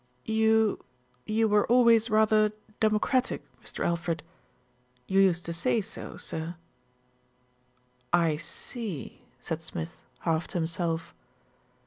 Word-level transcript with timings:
"You 0.25 0.83
you 1.27 1.47
were 1.47 1.67
always 1.67 2.09
rather 2.09 2.53
democratic, 2.79 3.43
Mr. 3.61 3.85
Al 3.85 3.95
fred. 3.95 4.23
You 5.05 5.19
used 5.19 5.45
to 5.45 5.53
say 5.53 5.79
so, 5.79 6.17
sir." 6.17 6.55
"I 8.11 8.35
see," 8.37 9.21
said 9.41 9.61
Smith, 9.61 10.01
half 10.21 10.47
to 10.47 10.57
himself. 10.57 11.13